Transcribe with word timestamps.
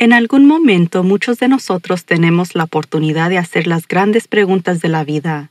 En 0.00 0.14
algún 0.14 0.46
momento 0.46 1.02
muchos 1.02 1.38
de 1.40 1.48
nosotros 1.48 2.06
tenemos 2.06 2.54
la 2.54 2.64
oportunidad 2.64 3.28
de 3.28 3.36
hacer 3.36 3.66
las 3.66 3.86
grandes 3.86 4.28
preguntas 4.28 4.80
de 4.80 4.88
la 4.88 5.04
vida. 5.04 5.50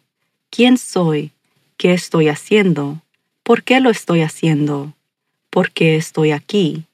¿Quién 0.50 0.80
soy? 0.80 1.33
¿Qué 1.78 1.94
estoy 1.94 2.30
haciendo? 2.30 3.00
¿Por 3.44 3.61
qué 3.61 3.80
lo 3.80 3.92
estoy 3.92 4.23
haciendo? 4.23 4.94
¿Por 5.52 5.70
qué 5.70 5.97
estoy 5.97 6.31
aquí? 6.31 6.86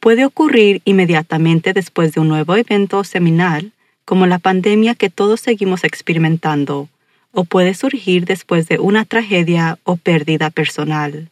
Puede 0.00 0.24
ocurrir 0.24 0.82
inmediatamente 0.84 1.72
después 1.72 2.14
de 2.14 2.20
un 2.20 2.26
nuevo 2.26 2.56
evento 2.56 3.04
seminal, 3.04 3.70
como 4.04 4.26
la 4.26 4.40
pandemia 4.40 4.96
que 4.96 5.08
todos 5.08 5.38
seguimos 5.38 5.84
experimentando, 5.84 6.88
o 7.30 7.44
puede 7.44 7.74
surgir 7.74 8.24
después 8.24 8.66
de 8.66 8.80
una 8.80 9.04
tragedia 9.04 9.78
o 9.84 9.94
pérdida 9.94 10.50
personal. 10.50 11.30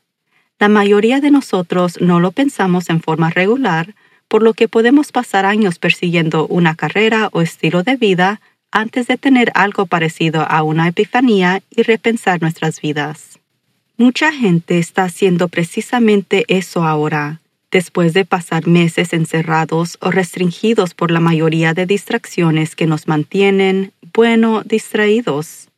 La 0.60 0.68
mayoría 0.68 1.20
de 1.20 1.32
nosotros 1.32 2.00
no 2.00 2.20
lo 2.20 2.30
pensamos 2.30 2.88
en 2.88 3.00
forma 3.00 3.30
regular 3.30 3.96
por 4.28 4.42
lo 4.42 4.54
que 4.54 4.68
podemos 4.68 5.12
pasar 5.12 5.46
años 5.46 5.78
persiguiendo 5.78 6.46
una 6.46 6.74
carrera 6.74 7.28
o 7.32 7.42
estilo 7.42 7.82
de 7.82 7.96
vida 7.96 8.40
antes 8.70 9.06
de 9.06 9.16
tener 9.16 9.52
algo 9.54 9.86
parecido 9.86 10.42
a 10.48 10.62
una 10.62 10.88
epifanía 10.88 11.62
y 11.70 11.82
repensar 11.82 12.42
nuestras 12.42 12.80
vidas. 12.80 13.38
Mucha 13.96 14.32
gente 14.32 14.78
está 14.78 15.04
haciendo 15.04 15.48
precisamente 15.48 16.44
eso 16.48 16.84
ahora, 16.84 17.40
después 17.70 18.12
de 18.12 18.26
pasar 18.26 18.66
meses 18.66 19.14
encerrados 19.14 19.96
o 20.00 20.10
restringidos 20.10 20.92
por 20.92 21.10
la 21.10 21.20
mayoría 21.20 21.72
de 21.72 21.86
distracciones 21.86 22.76
que 22.76 22.86
nos 22.86 23.08
mantienen, 23.08 23.92
bueno, 24.12 24.62
distraídos. 24.64 25.68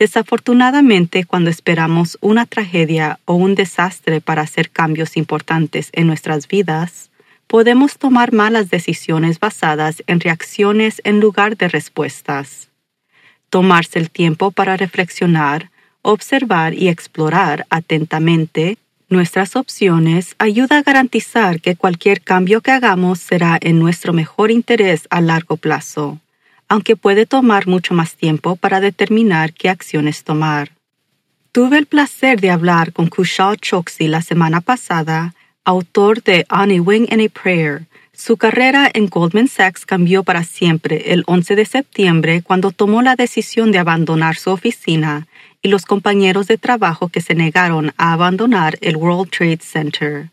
Desafortunadamente, 0.00 1.24
cuando 1.24 1.50
esperamos 1.50 2.18
una 2.20 2.46
tragedia 2.46 3.20
o 3.24 3.34
un 3.34 3.54
desastre 3.54 4.20
para 4.20 4.42
hacer 4.42 4.70
cambios 4.70 5.16
importantes 5.16 5.90
en 5.92 6.08
nuestras 6.08 6.48
vidas, 6.48 7.11
podemos 7.52 7.98
tomar 7.98 8.32
malas 8.32 8.70
decisiones 8.70 9.38
basadas 9.38 10.02
en 10.06 10.20
reacciones 10.20 11.02
en 11.04 11.20
lugar 11.20 11.58
de 11.58 11.68
respuestas. 11.68 12.70
Tomarse 13.50 13.98
el 13.98 14.08
tiempo 14.08 14.52
para 14.52 14.78
reflexionar, 14.78 15.68
observar 16.00 16.72
y 16.72 16.88
explorar 16.88 17.66
atentamente 17.68 18.78
nuestras 19.10 19.54
opciones 19.54 20.34
ayuda 20.38 20.78
a 20.78 20.82
garantizar 20.82 21.60
que 21.60 21.76
cualquier 21.76 22.22
cambio 22.22 22.62
que 22.62 22.70
hagamos 22.70 23.18
será 23.18 23.58
en 23.60 23.78
nuestro 23.78 24.14
mejor 24.14 24.50
interés 24.50 25.06
a 25.10 25.20
largo 25.20 25.58
plazo, 25.58 26.20
aunque 26.68 26.96
puede 26.96 27.26
tomar 27.26 27.66
mucho 27.66 27.92
más 27.92 28.16
tiempo 28.16 28.56
para 28.56 28.80
determinar 28.80 29.52
qué 29.52 29.68
acciones 29.68 30.24
tomar. 30.24 30.70
Tuve 31.52 31.76
el 31.76 31.84
placer 31.84 32.40
de 32.40 32.50
hablar 32.50 32.94
con 32.94 33.08
Kushal 33.08 33.58
Choksi 33.58 34.08
la 34.08 34.22
semana 34.22 34.62
pasada 34.62 35.34
autor 35.64 36.22
de 36.24 36.44
On 36.50 36.70
a 36.70 36.80
Wing 36.80 37.06
and 37.10 37.20
a 37.20 37.28
Prayer. 37.28 37.86
Su 38.12 38.36
carrera 38.36 38.90
en 38.92 39.06
Goldman 39.06 39.46
Sachs 39.46 39.86
cambió 39.86 40.24
para 40.24 40.42
siempre 40.42 41.12
el 41.12 41.22
11 41.26 41.54
de 41.54 41.64
septiembre 41.64 42.42
cuando 42.42 42.72
tomó 42.72 43.00
la 43.00 43.14
decisión 43.14 43.70
de 43.70 43.78
abandonar 43.78 44.36
su 44.36 44.50
oficina 44.50 45.28
y 45.62 45.68
los 45.68 45.86
compañeros 45.86 46.48
de 46.48 46.58
trabajo 46.58 47.08
que 47.08 47.20
se 47.20 47.34
negaron 47.34 47.92
a 47.96 48.12
abandonar 48.12 48.76
el 48.80 48.96
World 48.96 49.30
Trade 49.30 49.60
Center. 49.62 50.30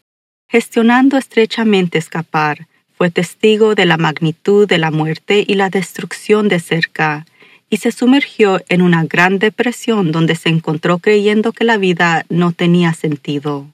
Gestionando 0.49 1.17
estrechamente 1.17 1.99
escapar, 1.99 2.67
fue 2.97 3.11
testigo 3.11 3.75
de 3.75 3.85
la 3.85 3.97
magnitud 3.97 4.67
de 4.67 4.79
la 4.79 4.89
muerte 4.89 5.45
y 5.47 5.53
la 5.53 5.69
destrucción 5.69 6.47
de 6.49 6.59
cerca, 6.59 7.25
y 7.69 7.77
se 7.77 7.91
sumergió 7.91 8.61
en 8.67 8.81
una 8.81 9.05
gran 9.05 9.37
depresión 9.37 10.11
donde 10.11 10.35
se 10.35 10.49
encontró 10.49 10.97
creyendo 10.97 11.51
que 11.53 11.63
la 11.63 11.77
vida 11.77 12.25
no 12.29 12.51
tenía 12.51 12.93
sentido. 12.93 13.67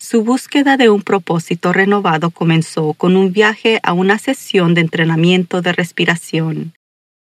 Su 0.00 0.22
búsqueda 0.22 0.76
de 0.76 0.90
un 0.90 1.02
propósito 1.02 1.72
renovado 1.72 2.30
comenzó 2.30 2.92
con 2.92 3.16
un 3.16 3.32
viaje 3.32 3.80
a 3.82 3.94
una 3.94 4.20
sesión 4.20 4.72
de 4.74 4.80
entrenamiento 4.80 5.60
de 5.60 5.72
respiración 5.72 6.72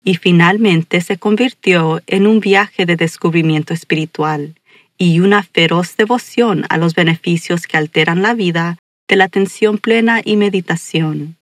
y 0.03 0.15
finalmente 0.15 0.99
se 0.99 1.17
convirtió 1.17 2.01
en 2.05 2.27
un 2.27 2.41
viaje 2.41 2.85
de 2.85 2.97
descubrimiento 2.97 3.73
espiritual 3.73 4.55
y 4.97 5.21
una 5.21 5.41
feroz 5.41 5.95
devoción 5.95 6.65
a 6.67 6.77
los 6.77 6.95
beneficios 6.95 7.65
que 7.65 7.77
alteran 7.77 8.21
la 8.21 8.33
vida 8.33 8.77
de 9.07 9.15
la 9.15 9.23
atención 9.23 9.77
plena 9.77 10.21
y 10.23 10.35
meditación. 10.35 11.37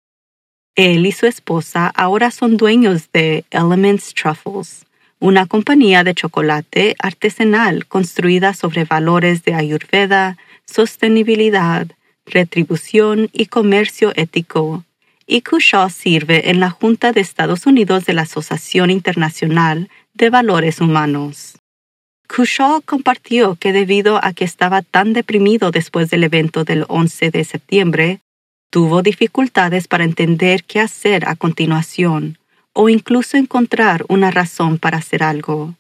Él 0.76 1.06
y 1.06 1.12
su 1.12 1.28
esposa 1.28 1.92
ahora 1.94 2.32
son 2.32 2.58
dueños 2.58 3.12
de 3.14 3.46
Elements 3.52 4.16
Truffles, 4.16 4.88
una 5.20 5.46
compañía 5.46 6.04
de 6.04 6.16
chocolate 6.16 6.96
artesanal 6.98 7.86
construida 7.86 8.56
sobre 8.56 8.86
valores 8.86 9.44
de 9.44 9.54
Ayurveda, 9.54 10.38
sostenibilidad, 10.70 11.88
retribución 12.26 13.30
y 13.34 13.48
comercio 13.48 14.14
ético, 14.16 14.86
y 15.26 15.42
Cushall 15.42 15.92
sirve 15.92 16.50
en 16.50 16.60
la 16.60 16.70
Junta 16.70 17.12
de 17.12 17.22
Estados 17.22 17.66
Unidos 17.66 18.06
de 18.06 18.14
la 18.14 18.24
Asociación 18.24 18.90
Internacional 18.90 19.90
de 20.14 20.30
Valores 20.30 20.82
Humanos. 20.82 21.58
Cushall 22.28 22.84
compartió 22.84 23.56
que 23.56 23.74
debido 23.74 24.24
a 24.24 24.34
que 24.34 24.46
estaba 24.46 24.82
tan 24.82 25.14
deprimido 25.14 25.72
después 25.72 26.10
del 26.10 26.24
evento 26.24 26.64
del 26.64 26.86
11 26.88 27.32
de 27.32 27.44
septiembre, 27.44 28.20
tuvo 28.70 29.02
dificultades 29.02 29.88
para 29.88 30.04
entender 30.04 30.64
qué 30.64 30.80
hacer 30.80 31.28
a 31.28 31.36
continuación 31.36 32.38
o 32.74 32.90
incluso 32.90 33.38
encontrar 33.38 34.06
una 34.08 34.30
razón 34.30 34.78
para 34.78 35.00
hacer 35.00 35.24
algo. 35.24 35.76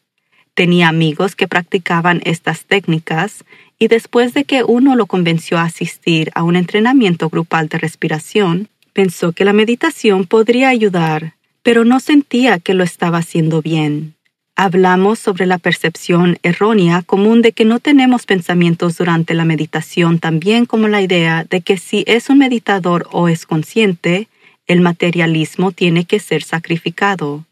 Tenía 0.59 0.89
amigos 0.89 1.37
que 1.37 1.47
practicaban 1.47 2.19
estas 2.25 2.65
técnicas 2.65 3.45
y 3.79 3.87
después 3.87 4.33
de 4.33 4.43
que 4.43 4.65
uno 4.65 4.97
lo 4.97 5.05
convenció 5.05 5.57
a 5.57 5.63
asistir 5.63 6.31
a 6.35 6.43
un 6.43 6.57
entrenamiento 6.57 7.29
grupal 7.29 7.69
de 7.69 7.77
respiración, 7.77 8.67
pensó 8.91 9.31
que 9.31 9.45
la 9.45 9.53
meditación 9.53 10.25
podría 10.25 10.67
ayudar, 10.67 11.35
pero 11.63 11.85
no 11.85 12.01
sentía 12.01 12.59
que 12.59 12.73
lo 12.73 12.83
estaba 12.83 13.19
haciendo 13.19 13.61
bien. 13.61 14.15
Hablamos 14.57 15.19
sobre 15.19 15.45
la 15.45 15.59
percepción 15.59 16.37
errónea 16.43 17.03
común 17.03 17.41
de 17.41 17.53
que 17.53 17.63
no 17.63 17.79
tenemos 17.79 18.25
pensamientos 18.25 18.97
durante 18.97 19.35
la 19.35 19.45
meditación, 19.45 20.19
también 20.19 20.65
como 20.65 20.89
la 20.89 21.01
idea 21.01 21.45
de 21.49 21.61
que 21.61 21.77
si 21.77 22.03
es 22.05 22.29
un 22.29 22.39
meditador 22.39 23.07
o 23.13 23.29
es 23.29 23.45
consciente, 23.45 24.27
el 24.67 24.81
materialismo 24.81 25.71
tiene 25.71 26.03
que 26.03 26.19
ser 26.19 26.43
sacrificado. 26.43 27.45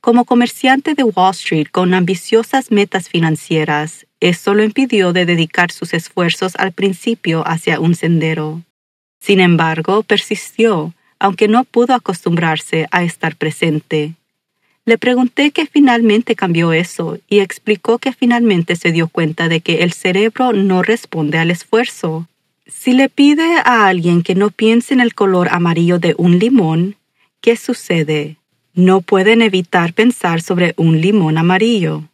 Como 0.00 0.24
comerciante 0.24 0.94
de 0.94 1.02
Wall 1.02 1.32
Street 1.32 1.66
con 1.70 1.92
ambiciosas 1.92 2.70
metas 2.70 3.10
financieras, 3.10 4.06
esto 4.20 4.54
lo 4.54 4.64
impidió 4.64 5.12
de 5.12 5.26
dedicar 5.26 5.70
sus 5.70 5.92
esfuerzos 5.92 6.56
al 6.56 6.72
principio 6.72 7.46
hacia 7.46 7.80
un 7.80 7.94
sendero. 7.94 8.62
Sin 9.20 9.40
embargo, 9.40 10.02
persistió, 10.02 10.94
aunque 11.18 11.48
no 11.48 11.64
pudo 11.64 11.92
acostumbrarse 11.92 12.86
a 12.90 13.02
estar 13.02 13.36
presente. 13.36 14.14
Le 14.86 14.96
pregunté 14.96 15.50
qué 15.50 15.66
finalmente 15.66 16.34
cambió 16.34 16.72
eso 16.72 17.18
y 17.28 17.40
explicó 17.40 17.98
que 17.98 18.14
finalmente 18.14 18.76
se 18.76 18.92
dio 18.92 19.06
cuenta 19.06 19.48
de 19.48 19.60
que 19.60 19.82
el 19.82 19.92
cerebro 19.92 20.54
no 20.54 20.82
responde 20.82 21.36
al 21.36 21.50
esfuerzo. 21.50 22.26
Si 22.66 22.94
le 22.94 23.10
pide 23.10 23.58
a 23.66 23.86
alguien 23.86 24.22
que 24.22 24.34
no 24.34 24.50
piense 24.50 24.94
en 24.94 25.00
el 25.00 25.14
color 25.14 25.48
amarillo 25.50 25.98
de 25.98 26.14
un 26.16 26.38
limón, 26.38 26.96
¿qué 27.42 27.56
sucede? 27.56 28.39
No 28.74 29.00
pueden 29.00 29.42
evitar 29.42 29.92
pensar 29.92 30.42
sobre 30.42 30.74
un 30.76 31.00
limón 31.00 31.38
amarillo. 31.38 32.04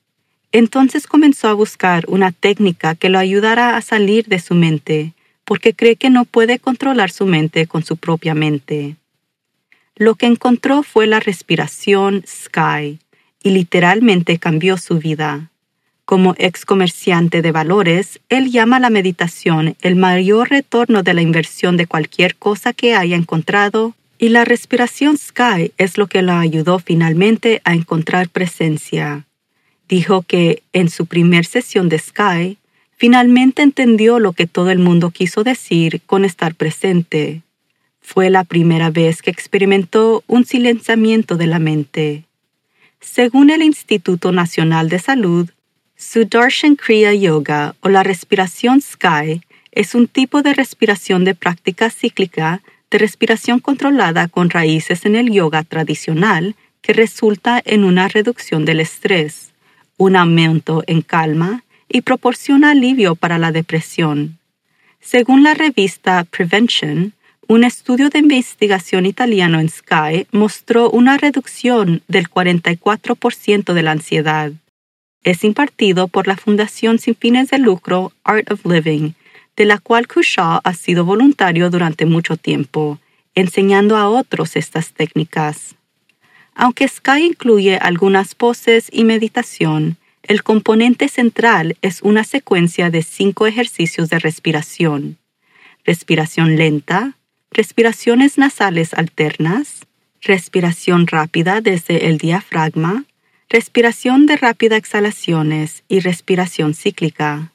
Entonces 0.52 1.06
comenzó 1.06 1.48
a 1.48 1.54
buscar 1.54 2.04
una 2.08 2.32
técnica 2.32 2.94
que 2.94 3.10
lo 3.10 3.18
ayudara 3.18 3.76
a 3.76 3.82
salir 3.82 4.26
de 4.26 4.38
su 4.38 4.54
mente, 4.54 5.12
porque 5.44 5.74
cree 5.74 5.96
que 5.96 6.10
no 6.10 6.24
puede 6.24 6.58
controlar 6.58 7.10
su 7.10 7.26
mente 7.26 7.66
con 7.66 7.84
su 7.84 7.96
propia 7.96 8.34
mente. 8.34 8.96
Lo 9.96 10.14
que 10.14 10.26
encontró 10.26 10.82
fue 10.82 11.06
la 11.06 11.20
respiración 11.20 12.24
Sky 12.26 12.98
y 13.42 13.50
literalmente 13.50 14.38
cambió 14.38 14.76
su 14.76 14.98
vida. 14.98 15.50
Como 16.04 16.34
ex 16.38 16.64
comerciante 16.64 17.42
de 17.42 17.52
valores, 17.52 18.20
él 18.28 18.50
llama 18.50 18.78
la 18.78 18.90
meditación 18.90 19.76
el 19.82 19.96
mayor 19.96 20.50
retorno 20.50 21.02
de 21.02 21.14
la 21.14 21.22
inversión 21.22 21.76
de 21.76 21.86
cualquier 21.86 22.36
cosa 22.36 22.72
que 22.72 22.94
haya 22.94 23.16
encontrado 23.16 23.94
y 24.18 24.30
la 24.30 24.44
respiración 24.44 25.18
Sky 25.18 25.72
es 25.76 25.98
lo 25.98 26.06
que 26.06 26.22
la 26.22 26.40
ayudó 26.40 26.78
finalmente 26.78 27.60
a 27.64 27.74
encontrar 27.74 28.28
presencia. 28.28 29.26
Dijo 29.88 30.22
que 30.22 30.62
en 30.72 30.88
su 30.88 31.06
primer 31.06 31.44
sesión 31.44 31.88
de 31.88 31.98
Sky, 31.98 32.58
finalmente 32.96 33.62
entendió 33.62 34.18
lo 34.18 34.32
que 34.32 34.46
todo 34.46 34.70
el 34.70 34.78
mundo 34.78 35.10
quiso 35.10 35.44
decir 35.44 36.00
con 36.06 36.24
estar 36.24 36.54
presente. 36.54 37.42
Fue 38.00 38.30
la 38.30 38.44
primera 38.44 38.90
vez 38.90 39.20
que 39.20 39.30
experimentó 39.30 40.24
un 40.26 40.44
silenciamiento 40.44 41.36
de 41.36 41.46
la 41.46 41.58
mente. 41.58 42.24
Según 43.00 43.50
el 43.50 43.62
Instituto 43.62 44.32
Nacional 44.32 44.88
de 44.88 44.98
Salud, 44.98 45.50
Sudarshan 45.96 46.76
Kriya 46.76 47.14
Yoga 47.14 47.74
o 47.80 47.88
la 47.88 48.02
respiración 48.02 48.80
Sky 48.80 49.42
es 49.72 49.94
un 49.94 50.08
tipo 50.08 50.42
de 50.42 50.54
respiración 50.54 51.24
de 51.24 51.34
práctica 51.34 51.90
cíclica 51.90 52.62
de 52.90 52.98
respiración 52.98 53.60
controlada 53.60 54.28
con 54.28 54.50
raíces 54.50 55.04
en 55.06 55.16
el 55.16 55.30
yoga 55.30 55.64
tradicional 55.64 56.54
que 56.82 56.92
resulta 56.92 57.60
en 57.64 57.84
una 57.84 58.08
reducción 58.08 58.64
del 58.64 58.80
estrés, 58.80 59.52
un 59.96 60.16
aumento 60.16 60.84
en 60.86 61.02
calma 61.02 61.64
y 61.88 62.02
proporciona 62.02 62.70
alivio 62.70 63.16
para 63.16 63.38
la 63.38 63.52
depresión. 63.52 64.38
Según 65.00 65.42
la 65.42 65.54
revista 65.54 66.24
Prevention, 66.24 67.12
un 67.48 67.64
estudio 67.64 68.08
de 68.10 68.18
investigación 68.18 69.06
italiano 69.06 69.60
en 69.60 69.68
Sky 69.68 70.26
mostró 70.32 70.90
una 70.90 71.16
reducción 71.16 72.02
del 72.08 72.28
44% 72.28 73.72
de 73.72 73.82
la 73.82 73.92
ansiedad. 73.92 74.52
Es 75.22 75.44
impartido 75.44 76.08
por 76.08 76.26
la 76.26 76.36
Fundación 76.36 76.98
sin 76.98 77.14
fines 77.14 77.50
de 77.50 77.58
lucro 77.58 78.12
Art 78.24 78.50
of 78.50 78.64
Living, 78.66 79.12
de 79.56 79.64
la 79.64 79.78
cual 79.78 80.06
Kushaw 80.06 80.60
ha 80.62 80.74
sido 80.74 81.04
voluntario 81.04 81.70
durante 81.70 82.06
mucho 82.06 82.36
tiempo, 82.36 82.98
enseñando 83.34 83.96
a 83.96 84.08
otros 84.08 84.56
estas 84.56 84.92
técnicas. 84.92 85.76
Aunque 86.54 86.88
Sky 86.88 87.24
incluye 87.24 87.76
algunas 87.76 88.34
poses 88.34 88.88
y 88.90 89.04
meditación, 89.04 89.96
el 90.22 90.42
componente 90.42 91.08
central 91.08 91.76
es 91.82 92.02
una 92.02 92.24
secuencia 92.24 92.90
de 92.90 93.02
cinco 93.02 93.46
ejercicios 93.46 94.08
de 94.08 94.18
respiración. 94.18 95.18
Respiración 95.84 96.56
lenta, 96.56 97.16
respiraciones 97.50 98.38
nasales 98.38 98.92
alternas, 98.94 99.86
respiración 100.20 101.06
rápida 101.06 101.60
desde 101.60 102.08
el 102.08 102.18
diafragma, 102.18 103.04
respiración 103.48 104.26
de 104.26 104.36
rápida 104.36 104.76
exhalaciones 104.76 105.84
y 105.88 106.00
respiración 106.00 106.74
cíclica. 106.74 107.52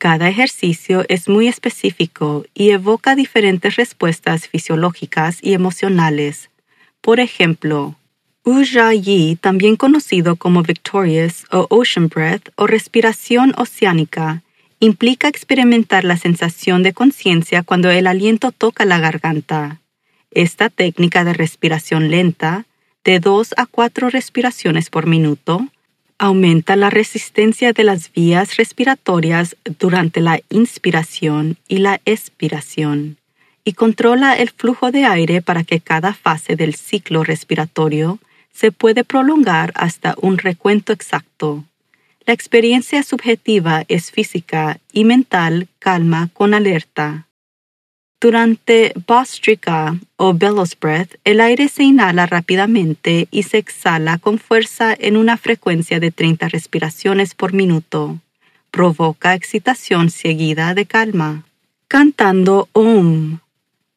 Cada 0.00 0.30
ejercicio 0.30 1.04
es 1.10 1.28
muy 1.28 1.46
específico 1.46 2.46
y 2.54 2.70
evoca 2.70 3.14
diferentes 3.14 3.76
respuestas 3.76 4.48
fisiológicas 4.48 5.40
y 5.42 5.52
emocionales. 5.52 6.48
Por 7.02 7.20
ejemplo, 7.20 7.96
Ujjayi, 8.42 9.36
también 9.36 9.76
conocido 9.76 10.36
como 10.36 10.62
Victorious 10.62 11.44
o 11.52 11.66
Ocean 11.68 12.08
Breath 12.08 12.48
o 12.56 12.66
respiración 12.66 13.52
oceánica, 13.58 14.42
implica 14.78 15.28
experimentar 15.28 16.04
la 16.04 16.16
sensación 16.16 16.82
de 16.82 16.94
conciencia 16.94 17.62
cuando 17.62 17.90
el 17.90 18.06
aliento 18.06 18.52
toca 18.52 18.86
la 18.86 19.00
garganta. 19.00 19.82
Esta 20.30 20.70
técnica 20.70 21.24
de 21.24 21.34
respiración 21.34 22.10
lenta, 22.10 22.64
de 23.04 23.20
2 23.20 23.52
a 23.58 23.66
4 23.66 24.08
respiraciones 24.08 24.88
por 24.88 25.04
minuto, 25.06 25.68
aumenta 26.20 26.76
la 26.76 26.90
resistencia 26.90 27.72
de 27.72 27.82
las 27.82 28.12
vías 28.12 28.58
respiratorias 28.58 29.56
durante 29.78 30.20
la 30.20 30.38
inspiración 30.50 31.56
y 31.66 31.78
la 31.78 31.98
expiración 32.04 33.16
y 33.64 33.72
controla 33.72 34.34
el 34.34 34.50
flujo 34.50 34.90
de 34.90 35.06
aire 35.06 35.40
para 35.40 35.64
que 35.64 35.80
cada 35.80 36.12
fase 36.12 36.56
del 36.56 36.74
ciclo 36.74 37.24
respiratorio 37.24 38.18
se 38.52 38.70
puede 38.70 39.02
prolongar 39.02 39.72
hasta 39.74 40.14
un 40.20 40.36
recuento 40.36 40.92
exacto. 40.92 41.64
La 42.26 42.34
experiencia 42.34 43.02
subjetiva 43.02 43.84
es 43.88 44.10
física 44.10 44.78
y 44.92 45.04
mental 45.04 45.68
calma 45.78 46.28
con 46.34 46.52
alerta. 46.52 47.28
Durante 48.20 48.92
Bostrika 49.06 49.98
o 50.16 50.34
Bellows 50.34 50.78
Breath, 50.78 51.14
el 51.24 51.40
aire 51.40 51.68
se 51.68 51.84
inhala 51.84 52.26
rápidamente 52.26 53.28
y 53.30 53.44
se 53.44 53.56
exhala 53.56 54.18
con 54.18 54.38
fuerza 54.38 54.94
en 54.98 55.16
una 55.16 55.38
frecuencia 55.38 56.00
de 56.00 56.10
30 56.10 56.48
respiraciones 56.48 57.34
por 57.34 57.54
minuto. 57.54 58.18
Provoca 58.70 59.34
excitación 59.34 60.10
seguida 60.10 60.74
de 60.74 60.84
calma. 60.84 61.44
Cantando 61.88 62.68
Om. 62.72 63.38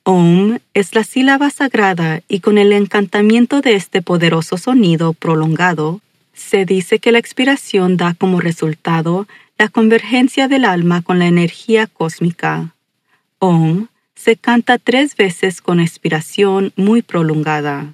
Om 0.03 0.57
es 0.73 0.95
la 0.95 1.03
sílaba 1.03 1.49
sagrada 1.49 2.21
y 2.29 2.39
con 2.39 2.57
el 2.57 2.71
encantamiento 2.71 3.59
de 3.59 3.75
este 3.75 4.01
poderoso 4.01 4.57
sonido 4.57 5.11
prolongado, 5.11 5.99
se 6.33 6.63
dice 6.63 6.99
que 6.99 7.11
la 7.11 7.19
expiración 7.19 7.97
da 7.97 8.13
como 8.13 8.39
resultado 8.39 9.27
la 9.57 9.67
convergencia 9.67 10.47
del 10.47 10.63
alma 10.63 11.01
con 11.01 11.19
la 11.19 11.27
energía 11.27 11.87
cósmica. 11.87 12.73
Om 13.39 13.87
se 14.15 14.35
canta 14.35 14.77
tres 14.77 15.15
veces 15.15 15.61
con 15.61 15.79
expiración 15.79 16.71
muy 16.75 17.01
prolongada. 17.01 17.93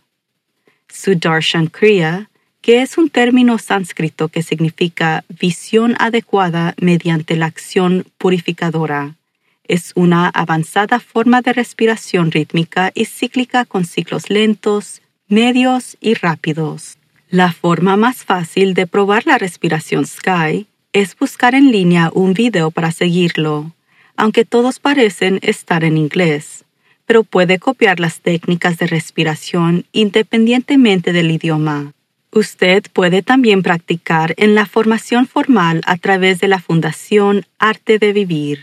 Sudarshan 0.88 1.68
Kriya, 1.68 2.30
que 2.62 2.82
es 2.82 2.98
un 2.98 3.10
término 3.10 3.58
sánscrito 3.58 4.28
que 4.28 4.44
significa 4.44 5.24
visión 5.30 5.96
adecuada 6.00 6.76
mediante 6.80 7.36
la 7.36 7.46
acción 7.46 8.06
purificadora, 8.18 9.16
es 9.64 9.92
una 9.96 10.28
avanzada 10.30 11.00
forma 11.00 11.42
de 11.42 11.54
respiración 11.54 12.32
rítmica 12.32 12.92
y 12.96 13.06
cíclica 13.06 13.66
con 13.66 13.86
ciclos 13.86 14.30
lentos, 14.30 15.02
medios 15.28 15.96
y 16.02 16.16
rápidos. 16.16 16.98
La 17.30 17.54
forma 17.54 17.96
más 17.96 18.26
fácil 18.26 18.74
de 18.74 18.88
probar 18.88 19.28
la 19.28 19.38
respiración 19.38 20.08
Sky 20.08 20.66
es 20.92 21.16
buscar 21.16 21.54
en 21.54 21.72
línea 21.72 22.10
un 22.14 22.34
video 22.34 22.72
para 22.72 22.92
seguirlo 22.92 23.72
aunque 24.20 24.44
todos 24.44 24.80
parecen 24.80 25.40
estar 25.42 25.86
en 25.86 25.98
inglés, 25.98 26.66
pero 27.06 27.24
puede 27.24 27.58
copiar 27.58 28.02
las 28.02 28.20
técnicas 28.20 28.78
de 28.78 28.86
respiración 28.86 29.86
independientemente 29.94 31.14
del 31.14 31.32
idioma. 31.32 31.94
Usted 32.32 32.84
puede 32.92 33.24
también 33.24 33.64
practicar 33.64 34.34
en 34.36 34.56
la 34.56 34.66
formación 34.66 35.26
formal 35.26 35.82
a 35.86 35.96
través 35.96 36.42
de 36.42 36.50
la 36.50 36.60
Fundación 36.60 37.46
Arte 37.60 37.98
de 37.98 38.12
Vivir. 38.12 38.60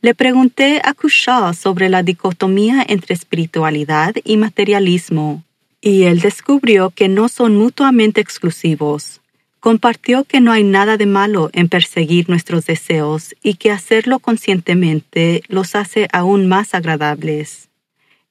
Le 0.00 0.14
pregunté 0.14 0.80
a 0.84 0.94
Kushaw 0.94 1.54
sobre 1.54 1.88
la 1.88 2.04
dicotomía 2.04 2.84
entre 2.88 3.14
espiritualidad 3.14 4.14
y 4.22 4.36
materialismo, 4.36 5.42
y 5.80 6.04
él 6.04 6.20
descubrió 6.20 6.90
que 6.90 7.08
no 7.08 7.28
son 7.28 7.56
mutuamente 7.56 8.20
exclusivos, 8.20 9.17
compartió 9.60 10.24
que 10.24 10.40
no 10.40 10.52
hay 10.52 10.64
nada 10.64 10.96
de 10.96 11.06
malo 11.06 11.50
en 11.52 11.68
perseguir 11.68 12.28
nuestros 12.28 12.66
deseos 12.66 13.34
y 13.42 13.54
que 13.54 13.70
hacerlo 13.70 14.18
conscientemente 14.18 15.42
los 15.48 15.74
hace 15.74 16.08
aún 16.12 16.46
más 16.46 16.74
agradables. 16.74 17.68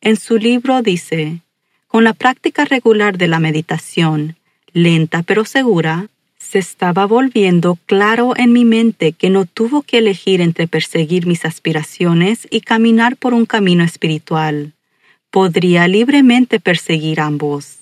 En 0.01 0.15
su 0.15 0.37
libro 0.37 0.81
dice, 0.81 1.41
con 1.87 2.03
la 2.03 2.13
práctica 2.13 2.65
regular 2.65 3.17
de 3.17 3.27
la 3.27 3.39
meditación, 3.39 4.35
lenta 4.73 5.23
pero 5.23 5.45
segura, 5.45 6.09
se 6.37 6.59
estaba 6.59 7.05
volviendo 7.05 7.77
claro 7.87 8.33
en 8.37 8.53
mi 8.53 8.63
mente 8.63 9.11
que 9.11 9.29
no 9.29 9.45
tuvo 9.45 9.81
que 9.81 9.97
elegir 9.97 10.39
entre 10.39 10.67
perseguir 10.67 11.25
mis 11.25 11.43
aspiraciones 11.43 12.47
y 12.49 12.61
caminar 12.61 13.17
por 13.17 13.33
un 13.33 13.45
camino 13.45 13.83
espiritual. 13.83 14.73
Podría 15.29 15.87
libremente 15.89 16.61
perseguir 16.61 17.19
ambos. 17.19 17.76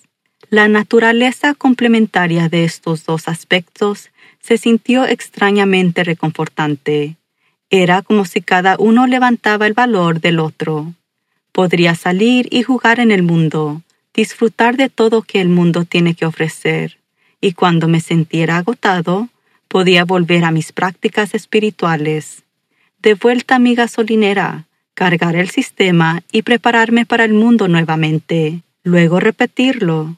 La 0.51 0.67
naturaleza 0.67 1.55
complementaria 1.55 2.49
de 2.49 2.65
estos 2.65 3.03
dos 3.03 3.27
aspectos 3.27 4.11
se 4.39 4.57
sintió 4.57 5.05
extrañamente 5.05 6.03
reconfortante. 6.03 7.15
Era 7.71 8.03
como 8.03 8.25
si 8.25 8.41
cada 8.41 8.75
uno 8.77 9.07
levantaba 9.07 9.65
el 9.65 9.73
valor 9.73 10.21
del 10.21 10.39
otro. 10.39 10.93
Podría 11.51 11.95
salir 11.95 12.47
y 12.51 12.61
jugar 12.61 12.99
en 12.99 13.09
el 13.09 13.23
mundo, 13.23 13.81
disfrutar 14.13 14.77
de 14.77 14.89
todo 14.89 15.23
que 15.23 15.41
el 15.41 15.49
mundo 15.49 15.83
tiene 15.83 16.13
que 16.13 16.27
ofrecer, 16.27 16.99
y 17.41 17.53
cuando 17.53 17.87
me 17.87 17.99
sintiera 17.99 18.57
agotado, 18.57 19.29
podía 19.67 20.05
volver 20.05 20.45
a 20.45 20.51
mis 20.51 20.71
prácticas 20.71 21.33
espirituales. 21.33 22.43
De 22.99 23.15
vuelta 23.15 23.55
a 23.55 23.59
mi 23.59 23.73
gasolinera, 23.73 24.65
cargar 24.93 25.35
el 25.35 25.49
sistema 25.49 26.21
y 26.31 26.43
prepararme 26.43 27.07
para 27.07 27.25
el 27.25 27.33
mundo 27.33 27.67
nuevamente, 27.67 28.61
luego 28.83 29.19
repetirlo, 29.19 30.17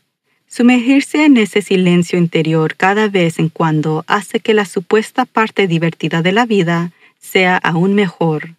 Sumergirse 0.50 1.25
en 1.25 1.36
ese 1.38 1.62
silencio 1.62 2.18
interior 2.18 2.75
cada 2.75 3.10
vez 3.10 3.38
en 3.38 3.50
cuando 3.50 4.06
hace 4.08 4.39
que 4.39 4.54
la 4.54 4.66
supuesta 4.66 5.25
parte 5.25 5.68
divertida 5.68 6.22
de 6.22 6.32
la 6.32 6.46
vida 6.46 6.92
sea 7.20 7.58
aún 7.58 7.94
mejor. 7.94 8.56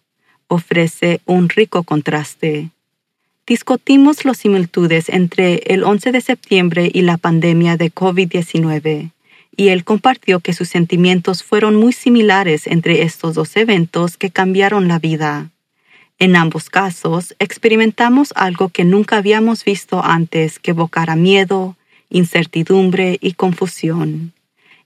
Ofrece 0.47 1.19
un 1.25 1.49
rico 1.49 1.83
contraste. 1.83 2.69
discutimos 3.47 4.25
las 4.25 4.37
similitudes 4.37 5.09
entre 5.09 5.63
el 5.65 5.83
11 5.83 6.11
de 6.11 6.21
septiembre 6.21 6.91
y 6.93 7.01
la 7.01 7.17
pandemia 7.17 7.77
de 7.77 7.91
COVID-19, 7.91 9.09
y 9.57 9.67
él 9.69 9.83
compartió 9.83 10.39
que 10.39 10.53
sus 10.53 10.69
sentimientos 10.69 11.41
fueron 11.43 11.75
muy 11.75 11.91
similares 11.91 12.67
entre 12.67 13.01
estos 13.01 13.33
dos 13.33 13.57
eventos 13.57 14.17
que 14.17 14.29
cambiaron 14.29 14.87
la 14.87 14.99
vida. 14.99 15.49
En 16.19 16.35
ambos 16.35 16.69
casos, 16.69 17.33
experimentamos 17.39 18.31
algo 18.35 18.69
que 18.69 18.83
nunca 18.83 19.17
habíamos 19.17 19.65
visto 19.65 20.03
antes 20.03 20.59
que 20.59 20.71
evocara 20.71 21.15
miedo, 21.15 21.75
incertidumbre 22.09 23.17
y 23.21 23.33
confusión. 23.33 24.33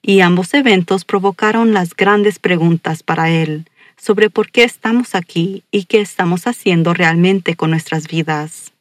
Y 0.02 0.20
ambos 0.20 0.54
eventos 0.54 1.06
provocaron 1.06 1.74
las 1.74 1.96
grandes 1.96 2.40
preguntas 2.40 3.04
para 3.04 3.30
él 3.30 3.66
sobre 3.98 4.30
por 4.30 4.52
qué 4.52 4.64
estamos 4.64 5.16
aquí 5.16 5.64
y 5.72 5.86
qué 5.86 6.02
estamos 6.02 6.46
haciendo 6.48 6.94
realmente 6.94 7.56
con 7.56 7.70
nuestras 7.72 8.08
vidas. 8.08 8.74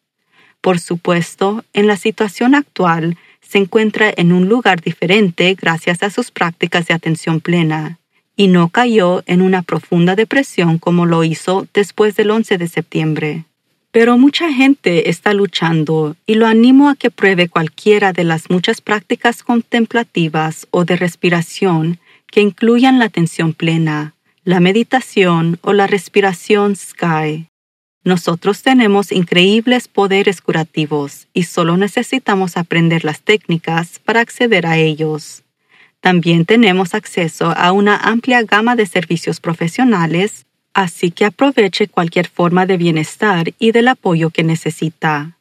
Por 0.60 0.80
supuesto, 0.80 1.64
en 1.72 1.86
la 1.86 1.96
situación 1.96 2.54
actual 2.54 3.16
se 3.40 3.58
encuentra 3.58 4.12
en 4.16 4.32
un 4.32 4.48
lugar 4.48 4.80
diferente 4.80 5.54
gracias 5.54 6.02
a 6.02 6.10
sus 6.10 6.30
prácticas 6.30 6.86
de 6.86 6.94
atención 6.94 7.40
plena, 7.40 7.98
y 8.36 8.48
no 8.48 8.68
cayó 8.68 9.22
en 9.26 9.42
una 9.42 9.62
profunda 9.62 10.16
depresión 10.16 10.78
como 10.78 11.06
lo 11.06 11.22
hizo 11.22 11.66
después 11.74 12.16
del 12.16 12.30
11 12.30 12.58
de 12.58 12.68
septiembre. 12.68 13.44
Pero 13.92 14.16
mucha 14.16 14.50
gente 14.50 15.10
está 15.10 15.34
luchando 15.34 16.16
y 16.26 16.34
lo 16.36 16.46
animo 16.46 16.88
a 16.88 16.96
que 16.96 17.10
pruebe 17.10 17.50
cualquiera 17.50 18.14
de 18.14 18.24
las 18.24 18.48
muchas 18.48 18.80
prácticas 18.80 19.42
contemplativas 19.42 20.66
o 20.70 20.86
de 20.86 20.96
respiración 20.96 22.00
que 22.26 22.40
incluyan 22.40 22.98
la 22.98 23.04
atención 23.04 23.52
plena, 23.52 24.14
la 24.44 24.60
meditación 24.60 25.58
o 25.60 25.74
la 25.74 25.86
respiración 25.86 26.74
Sky. 26.74 27.48
Nosotros 28.02 28.62
tenemos 28.62 29.12
increíbles 29.12 29.88
poderes 29.88 30.40
curativos 30.40 31.28
y 31.34 31.44
solo 31.44 31.76
necesitamos 31.76 32.56
aprender 32.56 33.04
las 33.04 33.20
técnicas 33.20 33.98
para 33.98 34.20
acceder 34.20 34.66
a 34.66 34.78
ellos. 34.78 35.42
También 36.00 36.46
tenemos 36.46 36.94
acceso 36.94 37.52
a 37.54 37.70
una 37.72 37.96
amplia 37.96 38.42
gama 38.42 38.74
de 38.74 38.86
servicios 38.86 39.38
profesionales, 39.38 40.46
así 40.74 41.10
que 41.10 41.24
aproveche 41.24 41.88
cualquier 41.88 42.28
forma 42.28 42.66
de 42.66 42.76
bienestar 42.76 43.52
y 43.58 43.72
del 43.72 43.88
apoyo 43.88 44.30
que 44.30 44.42
necesita. 44.42 45.36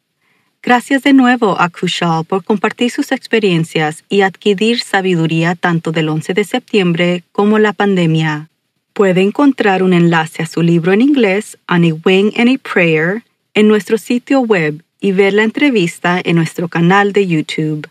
Gracias 0.63 1.01
de 1.01 1.13
nuevo 1.13 1.59
a 1.59 1.69
Kushal 1.69 2.23
por 2.23 2.43
compartir 2.43 2.91
sus 2.91 3.11
experiencias 3.11 4.03
y 4.09 4.21
adquirir 4.21 4.81
sabiduría 4.81 5.55
tanto 5.55 5.91
del 5.91 6.09
11 6.09 6.35
de 6.35 6.43
septiembre 6.43 7.23
como 7.31 7.57
la 7.57 7.73
pandemia. 7.73 8.49
Puede 8.93 9.21
encontrar 9.21 9.81
un 9.81 9.93
enlace 9.93 10.43
a 10.43 10.45
su 10.45 10.61
libro 10.61 10.93
en 10.93 11.01
inglés, 11.01 11.57
On 11.67 11.83
a 11.83 11.93
Wing 12.05 12.31
and 12.37 12.49
a 12.49 12.57
Prayer, 12.59 13.23
en 13.53 13.67
nuestro 13.67 13.97
sitio 13.97 14.41
web 14.41 14.83
y 14.99 15.13
ver 15.13 15.33
la 15.33 15.43
entrevista 15.43 16.21
en 16.23 16.35
nuestro 16.35 16.67
canal 16.67 17.11
de 17.11 17.25
YouTube. 17.25 17.89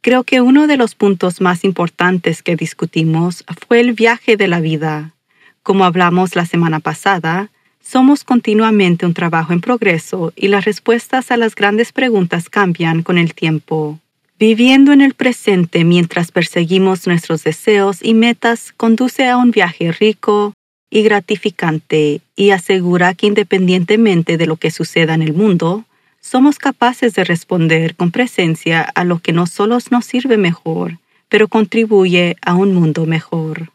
Creo 0.00 0.24
que 0.24 0.40
uno 0.40 0.66
de 0.66 0.76
los 0.76 0.94
puntos 0.94 1.40
más 1.40 1.62
importantes 1.62 2.42
que 2.42 2.56
discutimos 2.56 3.44
fue 3.68 3.80
el 3.80 3.92
viaje 3.92 4.36
de 4.36 4.48
la 4.48 4.60
vida. 4.60 5.14
Como 5.62 5.84
hablamos 5.84 6.36
la 6.36 6.46
semana 6.46 6.80
pasada, 6.80 7.50
somos 7.82 8.24
continuamente 8.24 9.04
un 9.04 9.14
trabajo 9.14 9.52
en 9.52 9.60
progreso 9.60 10.32
y 10.36 10.48
las 10.48 10.64
respuestas 10.64 11.30
a 11.30 11.36
las 11.36 11.54
grandes 11.54 11.92
preguntas 11.92 12.48
cambian 12.48 13.02
con 13.02 13.18
el 13.18 13.34
tiempo. 13.34 13.98
Viviendo 14.38 14.92
en 14.92 15.02
el 15.02 15.12
presente 15.12 15.84
mientras 15.84 16.32
perseguimos 16.32 17.06
nuestros 17.06 17.44
deseos 17.44 17.98
y 18.02 18.14
metas 18.14 18.72
conduce 18.74 19.28
a 19.28 19.36
un 19.36 19.50
viaje 19.50 19.92
rico 19.92 20.54
y 20.88 21.02
gratificante 21.02 22.22
y 22.36 22.50
asegura 22.50 23.14
que 23.14 23.26
independientemente 23.26 24.38
de 24.38 24.46
lo 24.46 24.56
que 24.56 24.70
suceda 24.70 25.14
en 25.14 25.22
el 25.22 25.34
mundo, 25.34 25.84
somos 26.20 26.58
capaces 26.58 27.14
de 27.14 27.24
responder 27.24 27.96
con 27.96 28.10
presencia 28.10 28.82
a 28.82 29.04
lo 29.04 29.18
que 29.18 29.32
no 29.32 29.46
solo 29.46 29.78
nos 29.90 30.06
sirve 30.06 30.38
mejor, 30.38 30.98
pero 31.28 31.48
contribuye 31.48 32.36
a 32.40 32.54
un 32.54 32.74
mundo 32.74 33.04
mejor. 33.04 33.70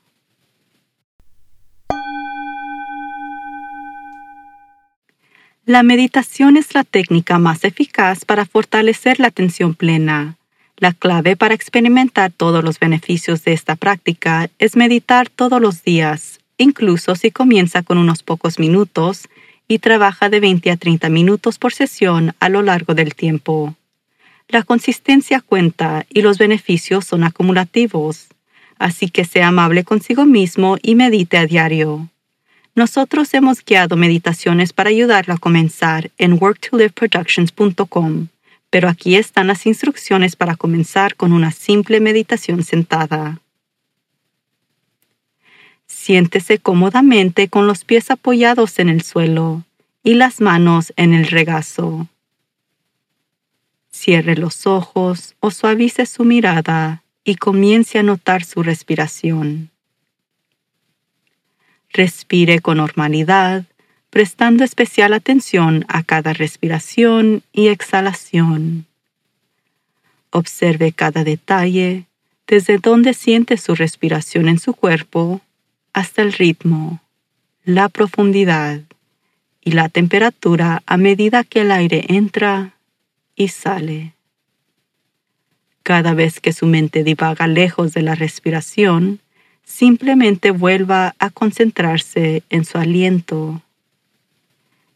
La 5.65 5.84
meditación 5.84 6.57
es 6.57 6.74
la 6.74 6.84
técnica 6.84 7.39
más 7.39 7.63
eficaz 7.63 8.25
para 8.25 8.45
fortalecer 8.45 9.19
la 9.19 9.27
atención 9.27 9.74
plena 9.74 10.38
la 10.77 10.91
clave 10.91 11.36
para 11.38 11.53
experimentar 11.53 12.31
todos 12.31 12.63
los 12.63 12.79
beneficios 12.79 13.43
de 13.43 13.53
esta 13.53 13.75
práctica 13.75 14.50
es 14.60 14.75
meditar 14.75 15.29
todos 15.29 15.62
los 15.62 15.84
días, 15.84 16.41
incluso 16.57 17.15
si 17.15 17.31
comienza 17.31 17.81
con 17.81 17.98
unos 17.98 18.24
pocos 18.24 18.60
minutos 18.60 19.29
y 19.67 19.79
trabaja 19.79 20.29
de 20.29 20.39
20 20.41 20.72
a 20.72 20.77
30 20.77 21.10
minutos 21.10 21.57
por 21.57 21.74
sesión 21.74 22.36
a 22.39 22.50
lo 22.50 22.62
largo 22.62 22.93
del 22.93 23.15
tiempo. 23.15 23.75
La 24.50 24.63
consistencia 24.63 25.41
cuenta 25.41 26.05
y 26.10 26.22
los 26.22 26.38
beneficios 26.38 27.05
son 27.05 27.24
acumulativos, 27.24 28.27
así 28.77 29.10
que 29.10 29.24
sea 29.24 29.48
amable 29.48 29.84
consigo 29.86 30.25
mismo 30.25 30.77
y 30.81 30.95
medite 30.95 31.38
a 31.38 31.45
diario. 31.45 32.10
Nosotros 32.75 33.34
hemos 33.34 33.63
guiado 33.63 33.96
meditaciones 33.96 34.74
para 34.74 34.89
ayudarla 34.89 35.36
a 35.36 35.39
comenzar 35.39 36.12
en 36.17 36.34
worktoliveproductions.com 36.34 38.27
pero 38.75 38.89
aquí 38.89 39.15
están 39.15 39.48
las 39.48 39.65
instrucciones 39.65 40.36
para 40.36 40.58
comenzar 40.58 41.15
con 41.15 41.32
una 41.32 41.51
simple 41.51 42.01
meditación 42.01 42.62
sentada. 42.62 43.39
Siéntese 45.88 46.60
cómodamente 46.60 47.48
con 47.48 47.67
los 47.67 47.86
pies 47.86 48.12
apoyados 48.12 48.79
en 48.79 48.89
el 48.89 49.01
suelo 49.01 49.63
y 50.03 50.15
las 50.15 50.41
manos 50.41 50.91
en 50.98 51.13
el 51.13 51.27
regazo. 51.27 52.10
Cierre 53.89 54.36
los 54.36 54.67
ojos 54.67 55.36
o 55.39 55.51
suavice 55.51 56.05
su 56.05 56.25
mirada 56.25 57.01
y 57.24 57.36
comience 57.36 57.98
a 57.98 58.03
notar 58.03 58.44
su 58.44 58.62
respiración. 58.62 59.72
Respire 61.95 62.59
con 62.59 62.75
normalidad 62.75 63.63
prestando 64.09 64.65
especial 64.65 65.13
atención 65.13 65.85
a 65.87 66.03
cada 66.03 66.33
respiración 66.33 67.41
y 67.53 67.69
exhalación. 67.69 68.85
Observe 70.29 70.91
cada 70.91 71.23
detalle, 71.23 72.03
desde 72.47 72.79
donde 72.79 73.13
siente 73.13 73.55
su 73.55 73.75
respiración 73.75 74.49
en 74.49 74.59
su 74.59 74.73
cuerpo 74.73 75.39
hasta 75.93 76.21
el 76.21 76.33
ritmo, 76.33 77.01
la 77.63 77.87
profundidad 77.87 78.81
y 79.61 79.71
la 79.71 79.87
temperatura 79.87 80.83
a 80.85 80.97
medida 80.97 81.45
que 81.45 81.61
el 81.61 81.71
aire 81.71 82.07
entra 82.09 82.73
y 83.37 83.47
sale. 83.47 84.15
Cada 85.81 86.13
vez 86.13 86.41
que 86.41 86.51
su 86.51 86.65
mente 86.65 87.05
divaga 87.05 87.47
lejos 87.47 87.93
de 87.93 88.01
la 88.01 88.15
respiración, 88.15 89.21
simplemente 89.65 90.51
vuelva 90.51 91.15
a 91.19 91.29
concentrarse 91.29 92.43
en 92.50 92.63
su 92.63 92.77
aliento 92.77 93.62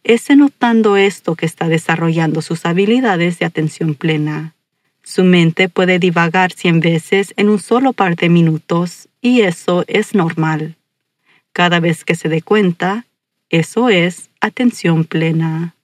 es 0.03 0.29
notando 0.35 0.97
esto 0.97 1.35
que 1.35 1.45
está 1.45 1.67
desarrollando 1.67 2.41
sus 2.41 2.65
habilidades 2.65 3.39
de 3.39 3.45
atención 3.45 3.95
plena. 3.95 4.55
Su 5.03 5.23
mente 5.23 5.69
puede 5.69 5.99
divagar 5.99 6.51
cien 6.51 6.79
veces 6.79 7.33
en 7.37 7.49
un 7.49 7.59
solo 7.59 7.93
par 7.93 8.15
de 8.15 8.29
minutos 8.29 9.07
y 9.21 9.41
eso 9.41 9.83
es 9.87 10.15
normal. 10.15 10.77
Cada 11.53 11.79
vez 11.79 12.05
que 12.05 12.15
se 12.15 12.29
dé 12.29 12.41
cuenta, 12.41 13.05
eso 13.49 13.89
es 13.89 14.29
atención 14.39 15.03
plena. 15.03 15.75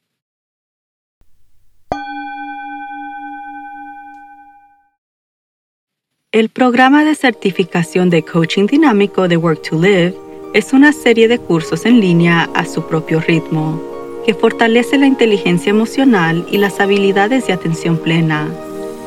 El 6.35 6.49
programa 6.49 7.05
de 7.05 7.15
certificación 7.15 8.09
de 8.09 8.21
coaching 8.21 8.67
dinámico 8.67 9.29
de 9.29 9.37
Work 9.37 9.61
to 9.69 9.81
Live 9.81 10.15
es 10.53 10.73
una 10.73 10.91
serie 10.91 11.29
de 11.29 11.39
cursos 11.39 11.85
en 11.85 12.01
línea 12.01 12.49
a 12.53 12.65
su 12.65 12.85
propio 12.87 13.21
ritmo 13.21 13.81
que 14.25 14.33
fortalece 14.33 14.97
la 14.97 15.05
inteligencia 15.05 15.69
emocional 15.69 16.45
y 16.51 16.57
las 16.57 16.81
habilidades 16.81 17.47
de 17.47 17.53
atención 17.53 17.95
plena, 17.95 18.49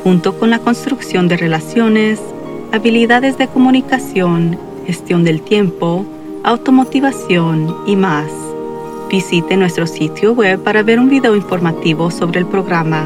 junto 0.03 0.39
con 0.39 0.49
la 0.49 0.57
construcción 0.57 1.27
de 1.27 1.37
relaciones, 1.37 2.19
habilidades 2.71 3.37
de 3.37 3.47
comunicación, 3.47 4.57
gestión 4.87 5.23
del 5.23 5.43
tiempo, 5.43 6.07
automotivación 6.43 7.77
y 7.85 7.95
más. 7.95 8.31
Visite 9.07 9.55
nuestro 9.55 9.85
sitio 9.85 10.33
web 10.33 10.63
para 10.63 10.81
ver 10.81 10.97
un 10.97 11.09
video 11.09 11.35
informativo 11.35 12.09
sobre 12.09 12.39
el 12.39 12.47
programa. 12.47 13.05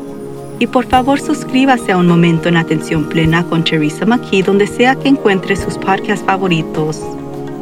Y 0.61 0.67
por 0.67 0.85
favor 0.85 1.19
suscríbase 1.19 1.91
a 1.91 1.97
Un 1.97 2.05
Momento 2.05 2.47
en 2.47 2.55
Atención 2.55 3.09
Plena 3.09 3.43
con 3.43 3.63
Teresa 3.63 4.05
McKee 4.05 4.43
donde 4.43 4.67
sea 4.67 4.93
que 4.93 5.09
encuentre 5.09 5.55
sus 5.55 5.75
podcasts 5.75 6.23
favoritos. 6.23 7.01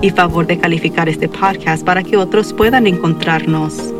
Y 0.01 0.09
favor 0.09 0.45
de 0.45 0.57
calificar 0.57 1.07
este 1.07 1.29
podcast 1.29 1.85
para 1.85 2.03
que 2.03 2.17
otros 2.17 2.51
puedan 2.51 2.87
encontrarnos. 2.87 3.93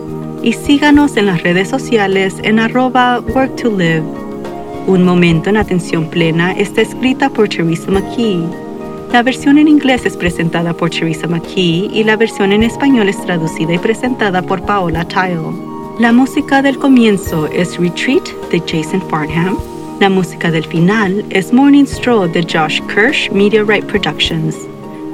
Y 0.44 0.51
síganos 0.51 1.15
en 1.15 1.27
las 1.27 1.41
redes 1.44 1.70
sociales 1.70 2.36
en 2.44 2.60
arroba 2.60 3.22
work 3.34 3.56
to 3.56 3.70
live. 3.70 4.03
Un 4.86 5.06
Momento 5.06 5.50
en 5.50 5.56
Atención 5.56 6.10
Plena 6.10 6.51
está 6.51 6.82
escrita 6.82 7.29
por 7.29 7.48
Teresa 7.48 7.89
McKee. 7.89 8.44
La 9.13 9.24
versión 9.24 9.58
en 9.60 9.70
inglés 9.70 10.06
es 10.06 10.18
presentada 10.18 10.74
por 10.74 10.89
Teresa 10.89 11.25
McKee 11.25 11.89
y 11.94 12.03
la 12.03 12.18
versión 12.18 12.51
en 12.51 12.63
español 12.63 13.08
es 13.08 13.25
traducida 13.25 13.75
y 13.75 13.77
presentada 13.77 14.41
por 14.41 14.62
Paola 14.65 15.06
Tile. 15.06 15.68
La 16.00 16.13
música 16.13 16.62
del 16.62 16.79
comienzo 16.79 17.48
es 17.48 17.77
Retreat 17.77 18.29
de 18.51 18.62
Jason 18.62 19.01
Farnham. 19.10 19.58
La 20.00 20.10
música 20.10 20.50
del 20.50 20.63
final 20.63 21.25
es 21.29 21.51
Morning 21.51 21.84
Stroll 21.84 22.32
de 22.32 22.41
Josh 22.41 22.79
Kirsch 22.88 23.29
Right 23.68 23.84
Productions. 23.84 24.56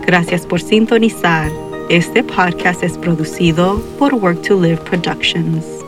Gracias 0.06 0.46
por 0.46 0.62
sintonizar. 0.62 1.52
Este 1.90 2.24
podcast 2.24 2.84
es 2.84 3.00
producido 3.00 3.82
por 3.98 4.14
Work 4.14 4.44
to 4.44 4.62
Live 4.62 4.78
Productions. 4.78 5.85